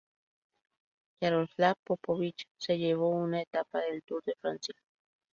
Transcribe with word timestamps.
Yaroslav 1.21 1.75
Popovich 1.85 2.47
se 2.57 2.75
llevó 2.79 3.09
una 3.11 3.43
etapa 3.43 3.81
del 3.81 4.01
Tour 4.01 4.23
de 4.23 4.33
Francia. 4.41 4.73